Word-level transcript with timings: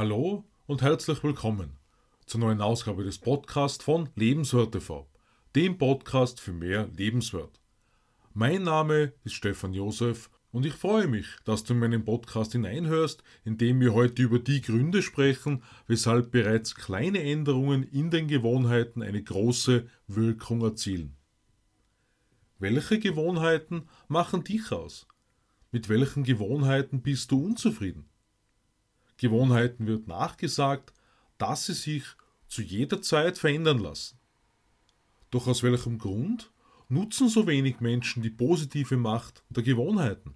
Hallo 0.00 0.46
und 0.66 0.80
herzlich 0.80 1.22
willkommen 1.22 1.76
zur 2.24 2.40
neuen 2.40 2.62
Ausgabe 2.62 3.04
des 3.04 3.18
Podcasts 3.18 3.84
von 3.84 4.08
Lebenswert 4.14 4.72
TV, 4.72 5.06
dem 5.54 5.76
Podcast 5.76 6.40
für 6.40 6.54
mehr 6.54 6.88
Lebenswert. 6.96 7.60
Mein 8.32 8.62
Name 8.62 9.12
ist 9.24 9.34
Stefan 9.34 9.74
Josef 9.74 10.30
und 10.52 10.64
ich 10.64 10.72
freue 10.72 11.06
mich, 11.06 11.26
dass 11.44 11.64
du 11.64 11.74
in 11.74 11.80
meinen 11.80 12.02
Podcast 12.06 12.52
hineinhörst, 12.52 13.22
in 13.44 13.58
dem 13.58 13.78
wir 13.80 13.92
heute 13.92 14.22
über 14.22 14.38
die 14.38 14.62
Gründe 14.62 15.02
sprechen, 15.02 15.62
weshalb 15.86 16.30
bereits 16.30 16.74
kleine 16.74 17.22
Änderungen 17.22 17.82
in 17.82 18.08
den 18.08 18.26
Gewohnheiten 18.26 19.02
eine 19.02 19.22
große 19.22 19.86
Wirkung 20.06 20.62
erzielen. 20.62 21.14
Welche 22.58 23.00
Gewohnheiten 23.00 23.82
machen 24.08 24.44
dich 24.44 24.72
aus? 24.72 25.06
Mit 25.72 25.90
welchen 25.90 26.24
Gewohnheiten 26.24 27.02
bist 27.02 27.30
du 27.32 27.44
unzufrieden? 27.44 28.06
Gewohnheiten 29.20 29.86
wird 29.86 30.08
nachgesagt, 30.08 30.94
dass 31.36 31.66
sie 31.66 31.74
sich 31.74 32.04
zu 32.48 32.62
jeder 32.62 33.02
Zeit 33.02 33.36
verändern 33.36 33.78
lassen. 33.78 34.18
Doch 35.30 35.46
aus 35.46 35.62
welchem 35.62 35.98
Grund 35.98 36.50
nutzen 36.88 37.28
so 37.28 37.46
wenig 37.46 37.80
Menschen 37.80 38.22
die 38.22 38.30
positive 38.30 38.96
Macht 38.96 39.44
der 39.50 39.62
Gewohnheiten? 39.62 40.34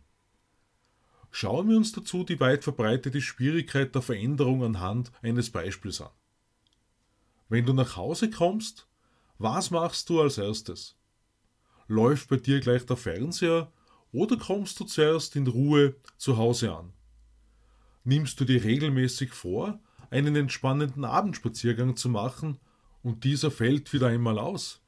Schauen 1.30 1.68
wir 1.68 1.78
uns 1.78 1.92
dazu 1.92 2.24
die 2.24 2.38
weit 2.38 2.62
verbreitete 2.62 3.20
Schwierigkeit 3.22 3.94
der 3.94 4.02
Veränderung 4.02 4.62
anhand 4.62 5.10
eines 5.22 5.50
Beispiels 5.50 6.02
an. 6.02 6.12
Wenn 7.48 7.64
du 7.64 7.72
nach 7.72 7.96
Hause 7.96 8.30
kommst, 8.30 8.86
was 9.38 9.70
machst 9.70 10.10
du 10.10 10.20
als 10.20 10.36
erstes? 10.38 10.94
Läuft 11.88 12.28
bei 12.28 12.36
dir 12.36 12.60
gleich 12.60 12.84
der 12.84 12.96
Fernseher 12.98 13.72
oder 14.12 14.36
kommst 14.36 14.78
du 14.78 14.84
zuerst 14.84 15.36
in 15.36 15.46
Ruhe 15.46 15.96
zu 16.18 16.36
Hause 16.36 16.72
an? 16.72 16.92
Nimmst 18.06 18.38
du 18.38 18.44
dir 18.44 18.62
regelmäßig 18.62 19.32
vor, 19.32 19.80
einen 20.10 20.36
entspannenden 20.36 21.06
Abendspaziergang 21.06 21.96
zu 21.96 22.10
machen 22.10 22.58
und 23.02 23.24
dieser 23.24 23.50
fällt 23.50 23.94
wieder 23.94 24.08
einmal 24.08 24.38
aus? 24.38 24.82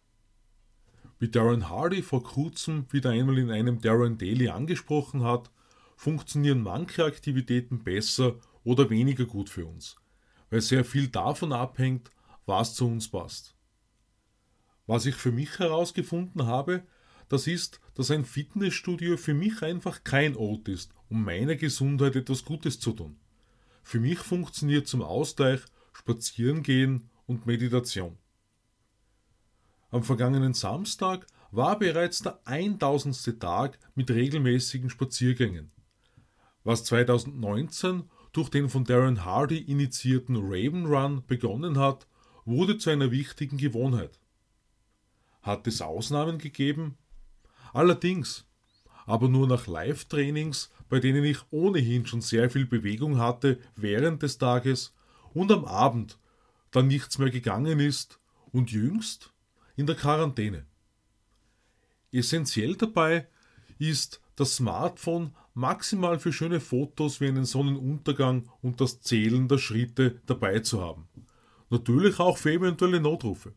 Wie 1.18 1.30
Darren 1.30 1.70
Hardy 1.70 2.02
vor 2.02 2.22
kurzem 2.22 2.86
wieder 2.90 3.10
einmal 3.10 3.38
in 3.38 3.50
einem 3.50 3.80
Darren 3.80 4.18
Daily 4.18 4.50
angesprochen 4.50 5.22
hat, 5.24 5.50
funktionieren 5.96 6.60
manche 6.60 7.06
Aktivitäten 7.06 7.82
besser 7.82 8.36
oder 8.64 8.90
weniger 8.90 9.24
gut 9.24 9.48
für 9.48 9.64
uns, 9.64 9.96
weil 10.50 10.60
sehr 10.60 10.84
viel 10.84 11.08
davon 11.08 11.54
abhängt, 11.54 12.10
was 12.44 12.74
zu 12.74 12.86
uns 12.86 13.08
passt. 13.08 13.54
Was 14.86 15.06
ich 15.06 15.14
für 15.14 15.32
mich 15.32 15.58
herausgefunden 15.58 16.44
habe, 16.44 16.82
das 17.30 17.46
ist, 17.46 17.80
dass 17.94 18.10
ein 18.10 18.26
Fitnessstudio 18.26 19.16
für 19.16 19.32
mich 19.32 19.62
einfach 19.62 20.04
kein 20.04 20.36
Ort 20.36 20.68
ist, 20.68 20.92
um 21.08 21.24
meiner 21.24 21.56
Gesundheit 21.56 22.16
etwas 22.16 22.44
Gutes 22.44 22.80
zu 22.80 22.92
tun. 22.92 23.16
Für 23.82 24.00
mich 24.00 24.18
funktioniert 24.18 24.86
zum 24.86 25.02
Ausgleich 25.02 25.60
Spazierengehen 25.92 27.08
und 27.26 27.46
Meditation. 27.46 28.18
Am 29.90 30.02
vergangenen 30.02 30.54
Samstag 30.54 31.26
war 31.50 31.78
bereits 31.78 32.20
der 32.20 32.40
1000. 32.46 33.40
Tag 33.40 33.78
mit 33.94 34.10
regelmäßigen 34.10 34.90
Spaziergängen 34.90 35.70
was 36.66 36.82
2019 36.82 38.10
durch 38.32 38.48
den 38.50 38.68
von 38.68 38.84
Darren 38.84 39.24
Hardy 39.24 39.58
initiierten 39.58 40.36
Raven 40.36 40.84
Run 40.86 41.22
begonnen 41.26 41.78
hat, 41.78 42.08
wurde 42.44 42.76
zu 42.76 42.90
einer 42.90 43.12
wichtigen 43.12 43.56
Gewohnheit. 43.56 44.18
Hat 45.42 45.66
es 45.68 45.80
Ausnahmen 45.80 46.38
gegeben? 46.38 46.98
Allerdings, 47.72 48.46
aber 49.06 49.28
nur 49.28 49.46
nach 49.46 49.66
Live-Trainings, 49.66 50.70
bei 50.88 51.00
denen 51.00 51.24
ich 51.24 51.38
ohnehin 51.50 52.04
schon 52.06 52.20
sehr 52.20 52.50
viel 52.50 52.66
Bewegung 52.66 53.18
hatte 53.18 53.58
während 53.76 54.22
des 54.22 54.38
Tages 54.38 54.92
und 55.32 55.50
am 55.50 55.64
Abend 55.64 56.18
dann 56.72 56.88
nichts 56.88 57.18
mehr 57.18 57.30
gegangen 57.30 57.80
ist 57.80 58.20
und 58.52 58.70
jüngst 58.70 59.32
in 59.76 59.86
der 59.86 59.96
Quarantäne. 59.96 60.66
Essentiell 62.12 62.76
dabei 62.76 63.28
ist 63.78 64.20
das 64.36 64.56
Smartphone 64.56 65.34
maximal 65.54 66.18
für 66.18 66.32
schöne 66.32 66.60
Fotos 66.60 67.20
wie 67.20 67.28
einen 67.28 67.44
Sonnenuntergang 67.44 68.48
und 68.60 68.80
das 68.80 69.00
Zählen 69.00 69.48
der 69.48 69.58
Schritte 69.58 70.20
dabei 70.26 70.60
zu 70.60 70.82
haben. 70.82 71.08
Natürlich 71.70 72.18
auch 72.20 72.38
für 72.38 72.52
eventuelle 72.52 73.00
Notrufe. 73.00 73.54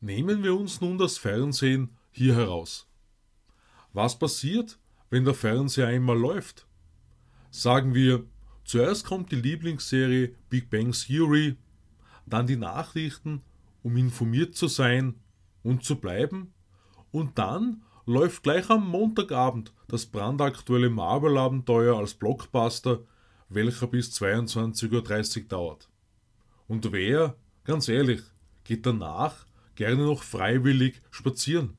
Nehmen 0.00 0.42
wir 0.42 0.54
uns 0.54 0.80
nun 0.80 0.98
das 0.98 1.18
Fernsehen 1.18 1.90
hier 2.12 2.36
heraus. 2.36 2.86
Was 3.96 4.18
passiert, 4.18 4.78
wenn 5.08 5.24
der 5.24 5.32
Fernseher 5.32 5.86
einmal 5.86 6.18
läuft? 6.18 6.66
Sagen 7.50 7.94
wir, 7.94 8.26
zuerst 8.62 9.06
kommt 9.06 9.32
die 9.32 9.36
Lieblingsserie 9.36 10.34
Big 10.50 10.68
Bang 10.68 10.92
Theory, 10.92 11.56
dann 12.26 12.46
die 12.46 12.58
Nachrichten, 12.58 13.40
um 13.82 13.96
informiert 13.96 14.54
zu 14.54 14.68
sein 14.68 15.14
und 15.62 15.82
zu 15.82 15.96
bleiben, 15.96 16.52
und 17.10 17.38
dann 17.38 17.84
läuft 18.04 18.42
gleich 18.42 18.68
am 18.68 18.86
Montagabend 18.86 19.72
das 19.88 20.04
brandaktuelle 20.04 20.90
Marvel-Abenteuer 20.90 21.96
als 21.96 22.12
Blockbuster, 22.12 23.00
welcher 23.48 23.86
bis 23.86 24.10
22.30 24.20 25.38
Uhr 25.38 25.48
dauert. 25.48 25.88
Und 26.68 26.92
wer, 26.92 27.34
ganz 27.64 27.88
ehrlich, 27.88 28.20
geht 28.62 28.84
danach 28.84 29.46
gerne 29.74 30.04
noch 30.04 30.22
freiwillig 30.22 31.00
spazieren? 31.10 31.78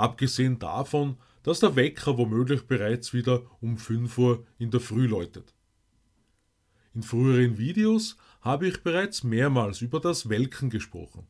Abgesehen 0.00 0.58
davon, 0.58 1.18
dass 1.42 1.60
der 1.60 1.76
Wecker 1.76 2.16
womöglich 2.16 2.66
bereits 2.66 3.12
wieder 3.12 3.42
um 3.60 3.76
5 3.76 4.16
Uhr 4.16 4.46
in 4.56 4.70
der 4.70 4.80
Früh 4.80 5.06
läutet. 5.06 5.54
In 6.94 7.02
früheren 7.02 7.58
Videos 7.58 8.16
habe 8.40 8.66
ich 8.66 8.82
bereits 8.82 9.24
mehrmals 9.24 9.82
über 9.82 10.00
das 10.00 10.30
Welken 10.30 10.70
gesprochen. 10.70 11.26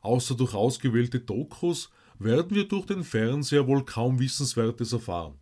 Außer 0.00 0.34
durch 0.34 0.54
ausgewählte 0.54 1.20
Dokus 1.20 1.90
werden 2.18 2.56
wir 2.56 2.66
durch 2.66 2.86
den 2.86 3.04
Fernseher 3.04 3.66
wohl 3.66 3.84
kaum 3.84 4.18
Wissenswertes 4.18 4.94
erfahren. 4.94 5.38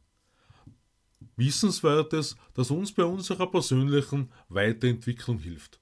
Wissenswertes, 1.37 2.35
das 2.55 2.73
uns 2.73 2.91
bei 2.91 3.05
unserer 3.05 3.49
persönlichen 3.49 4.33
Weiterentwicklung 4.49 5.39
hilft. 5.39 5.79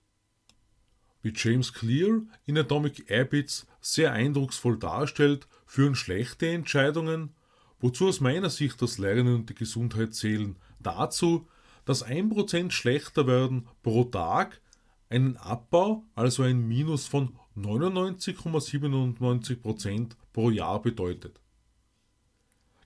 Wie 1.23 1.33
James 1.35 1.73
Clear 1.73 2.21
in 2.45 2.59
Atomic 2.59 3.11
Habits 3.11 3.67
sehr 3.81 4.13
eindrucksvoll 4.13 4.79
darstellt, 4.79 5.49
führen 5.69 5.95
schlechte 5.95 6.49
Entscheidungen, 6.49 7.31
wozu 7.79 8.09
aus 8.09 8.19
meiner 8.21 8.51
Sicht 8.51 8.83
das 8.83 8.99
Lernen 8.99 9.37
und 9.37 9.49
die 9.51 9.55
Gesundheit 9.55 10.13
zählen, 10.15 10.57
dazu, 10.81 11.47
dass 11.85 12.05
1% 12.05 12.73
schlechter 12.73 13.29
werden 13.29 13.69
pro 13.83 14.03
Tag 14.05 14.63
einen 15.11 15.37
Abbau, 15.37 16.05
also 16.15 16.43
ein 16.43 16.67
Minus 16.67 17.07
von 17.07 17.39
99,97% 17.57 20.11
pro 20.33 20.51
Jahr 20.51 20.83
bedeutet. 20.83 21.41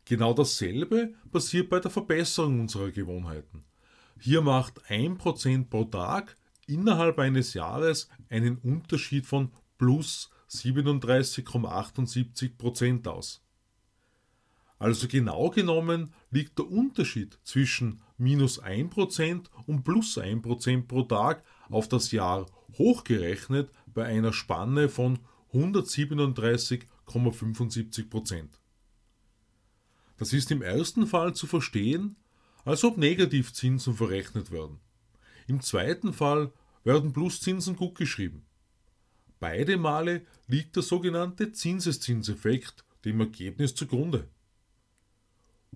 Genau 0.05 0.35
dasselbe 0.35 1.15
passiert 1.31 1.71
bei 1.71 1.79
der 1.79 1.93
Verbesserung 1.93 2.59
unserer 2.61 2.91
Gewohnheiten. 2.91 3.65
Hier 4.19 4.43
macht 4.43 4.83
1% 4.91 5.69
pro 5.69 5.85
Tag 5.85 6.37
innerhalb 6.67 7.21
eines 7.21 7.55
Jahres 7.55 8.09
einen 8.29 8.59
Unterschied 8.59 9.27
von 9.27 9.53
plus 9.79 10.32
37,78% 10.53 13.09
aus. 13.09 13.43
Also 14.79 15.07
genau 15.07 15.51
genommen 15.51 16.15
liegt 16.31 16.59
der 16.59 16.69
Unterschied 16.69 17.39
zwischen 17.45 18.01
minus 18.19 18.61
1% 18.61 19.45
und 19.67 19.85
plus 19.85 20.19
1% 20.19 20.89
pro 20.89 21.05
Tag 21.05 21.45
auf 21.71 21.89
das 21.89 22.11
Jahr 22.11 22.47
hochgerechnet 22.77 23.71
bei 23.87 24.05
einer 24.05 24.33
Spanne 24.33 24.89
von 24.89 25.21
137,75% 25.53 28.49
Das 30.17 30.33
ist 30.33 30.51
im 30.51 30.63
ersten 30.63 31.07
Fall 31.07 31.35
zu 31.35 31.47
verstehen, 31.47 32.17
als 32.65 32.83
ob 32.85 32.97
Negativzinsen 32.97 33.95
verrechnet 33.95 34.51
werden. 34.51 34.81
Im 35.47 35.61
zweiten 35.61 36.13
Fall 36.13 36.53
werden 36.85 37.13
Pluszinsen 37.13 37.77
gut 37.77 37.95
geschrieben. 37.95 38.45
Beide 39.43 39.77
Male 39.77 40.25
liegt 40.47 40.77
der 40.77 40.85
sogenannte 40.85 41.51
Zinseszinseffekt 41.51 42.85
dem 43.05 43.19
Ergebnis 43.19 43.75
zugrunde. 43.75 44.29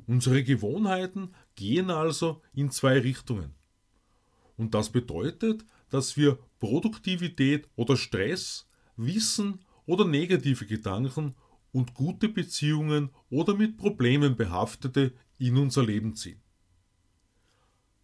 Unsere 0.06 0.44
Gewohnheiten 0.44 1.34
gehen 1.56 1.90
also 1.90 2.42
in 2.54 2.70
zwei 2.70 3.00
Richtungen. 3.00 3.56
Und 4.56 4.74
das 4.74 4.90
bedeutet, 4.90 5.64
dass 5.90 6.16
wir 6.16 6.38
Produktivität 6.60 7.68
oder 7.74 7.96
Stress, 7.96 8.68
Wissen 8.96 9.64
oder 9.84 10.04
negative 10.04 10.64
Gedanken 10.64 11.34
und 11.72 11.92
gute 11.92 12.28
Beziehungen 12.28 13.10
oder 13.30 13.56
mit 13.56 13.78
Problemen 13.78 14.36
behaftete 14.36 15.12
in 15.38 15.56
unser 15.56 15.84
Leben 15.84 16.14
ziehen. 16.14 16.40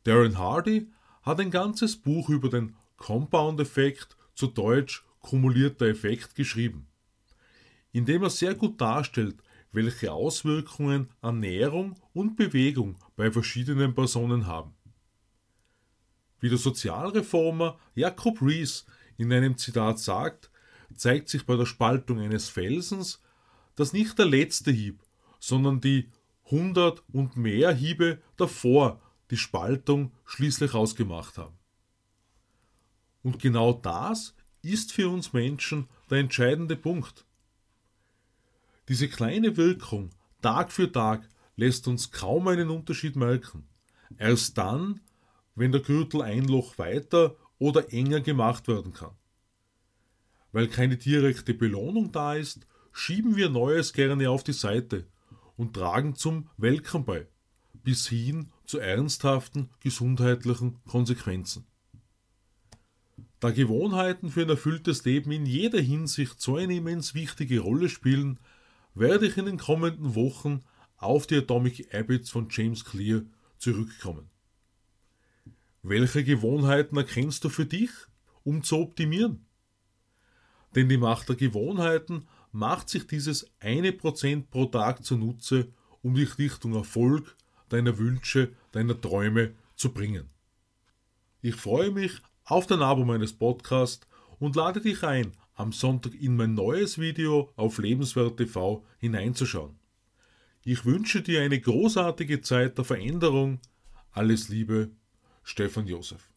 Darren 0.03 0.39
Hardy 0.39 0.91
hat 1.23 1.39
ein 1.39 1.53
ganzes 1.53 1.97
Buch 1.97 2.31
über 2.31 2.49
den 2.49 2.75
Compound-Effekt, 2.97 4.17
zu 4.35 4.49
Deutsch 4.49 5.05
kumulierter 5.23 5.87
Effekt, 5.87 6.35
geschrieben, 6.35 6.87
in 7.93 8.05
dem 8.05 8.23
er 8.23 8.31
sehr 8.31 8.55
gut 8.55 8.81
darstellt, 8.81 9.43
welche 9.73 10.13
Auswirkungen 10.13 11.09
Ernährung 11.23 11.97
und 12.13 12.37
Bewegung 12.37 12.97
bei 13.17 13.31
verschiedenen 13.31 13.95
Personen 13.95 14.47
haben. 14.47 14.75
Wie 16.41 16.49
der 16.49 16.59
Sozialreformer 16.59 17.79
Jakob 17.95 18.43
Rees 18.43 18.85
in 19.17 19.33
einem 19.33 19.57
Zitat 19.57 19.99
sagt, 19.99 20.51
zeigt 20.95 21.29
sich 21.29 21.47
bei 21.47 21.57
der 21.57 21.67
Spaltung 21.67 22.21
eines 22.21 22.49
Felsens, 22.49 23.23
dass 23.77 23.93
nicht 23.93 24.19
der 24.19 24.27
letzte 24.27 24.71
Hieb, 24.71 25.01
sondern 25.39 25.81
die 25.81 26.11
hundert 26.51 27.03
und 27.13 27.37
mehr 27.37 27.73
Hiebe 27.73 28.21
davor 28.37 29.01
die 29.31 29.37
Spaltung 29.37 30.13
schließlich 30.27 30.75
ausgemacht 30.75 31.39
haben. 31.39 31.57
Und 33.23 33.39
genau 33.39 33.73
das 33.73 34.35
ist 34.63 34.93
für 34.93 35.09
uns 35.09 35.33
Menschen 35.33 35.89
der 36.11 36.19
entscheidende 36.19 36.77
Punkt. 36.77 37.25
Diese 38.89 39.09
kleine 39.09 39.57
Wirkung 39.57 40.11
Tag 40.41 40.73
für 40.73 40.91
Tag 40.91 41.29
lässt 41.57 41.87
uns 41.87 42.11
kaum 42.11 42.49
einen 42.49 42.71
Unterschied 42.71 43.17
merken. 43.17 43.69
Erst 44.19 44.59
dann, 44.59 45.01
wenn 45.55 45.73
der 45.73 45.81
Gürtel 45.81 46.23
ein 46.23 46.45
Loch 46.45 46.79
weiter 46.79 47.37
oder 47.59 47.93
enger 47.93 48.21
gemacht 48.21 48.67
werden 48.69 48.93
kann. 48.93 49.15
Weil 50.51 50.69
keine 50.69 50.97
direkte 50.97 51.55
Belohnung 51.55 52.11
da 52.13 52.35
ist, 52.35 52.67
schieben 52.93 53.37
wir 53.37 53.49
Neues 53.49 53.93
gerne 53.93 54.31
auf 54.31 54.43
die 54.43 54.53
Seite 54.53 55.07
und 55.57 55.75
tragen 55.75 56.17
zum 56.17 56.51
Welcome 56.57 57.05
bei, 57.05 57.27
bis 57.73 58.09
hin 58.09 58.51
zu 58.65 58.79
ernsthaften 58.79 59.71
gesundheitlichen 59.81 60.83
Konsequenzen. 60.85 61.67
Da 63.43 63.51
Gewohnheiten 63.51 64.31
für 64.31 64.43
ein 64.43 64.51
erfülltes 64.51 65.05
Leben 65.05 65.33
in 65.33 65.47
jeder 65.47 65.81
Hinsicht 65.81 66.41
so 66.41 66.59
eine 66.59 66.77
immens 66.77 67.13
wichtige 67.13 67.59
Rolle 67.59 67.89
spielen, 67.89 68.39
werde 68.95 69.27
ich 69.27 69.37
in 69.37 69.47
den 69.47 69.59
kommenden 69.59 70.15
Wochen 70.15 70.61
auf 70.97 71.27
die 71.27 71.39
Atomic 71.39 71.93
Habits 71.93 72.31
von 72.31 72.47
James 72.49 72.85
Clear 72.85 73.23
zurückkommen. 73.59 74.31
Welche 75.83 76.23
Gewohnheiten 76.23 76.97
erkennst 76.97 77.43
du 77.43 77.49
für 77.49 77.67
dich, 77.67 77.91
um 78.45 78.63
zu 78.63 78.79
optimieren? 78.79 79.45
Denn 80.77 80.89
die 80.89 80.97
Macht 80.97 81.29
der 81.29 81.35
Gewohnheiten 81.35 82.29
macht 82.53 82.91
sich 82.91 83.09
dieses 83.09 83.51
eine 83.59 83.93
Prozent 83.93 84.53
pro 84.53 84.67
Tag 84.67 85.05
zunutze, 85.05 85.73
um 86.01 86.15
dich 86.15 86.39
Richtung 86.39 86.77
Erfolg 86.77 87.37
deiner 87.71 87.99
Wünsche, 87.99 88.53
deiner 88.71 89.01
Träume 89.01 89.53
zu 89.75 89.93
bringen. 89.93 90.31
Ich 91.41 91.57
freue 91.57 91.91
mich 91.91 92.23
auf 92.45 92.67
dein 92.67 92.83
Abo 92.83 93.05
meines 93.05 93.33
Podcasts 93.33 94.07
und 94.39 94.57
lade 94.57 94.81
dich 94.81 95.03
ein, 95.05 95.33
am 95.55 95.73
Sonntag 95.73 96.15
in 96.15 96.37
mein 96.37 96.55
neues 96.55 96.99
Video 96.99 97.53
auf 97.57 97.79
Lebenswert 97.79 98.37
TV 98.37 98.85
hineinzuschauen. 98.99 99.79
Ich 100.65 100.85
wünsche 100.85 101.23
dir 101.23 101.43
eine 101.43 101.61
großartige 101.61 102.41
Zeit 102.41 102.79
der 102.79 102.85
Veränderung. 102.85 103.61
Alles 104.13 104.49
Liebe, 104.49 104.91
Stefan 105.43 105.87
Josef. 105.87 106.32